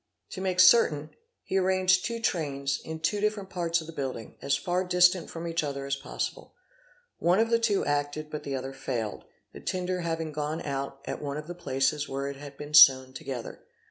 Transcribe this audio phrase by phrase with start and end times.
[0.31, 1.11] To make certain,
[1.43, 5.47] he arranged two trains in two different parts of the building, as far distant from
[5.47, 6.55] each other as possible.
[7.19, 11.21] One of the two acted but the other failed, the tinder having gone out at
[11.21, 13.63] one of the places where it had been sewn together.